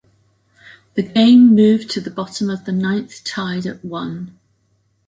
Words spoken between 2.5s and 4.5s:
the ninth tied at one.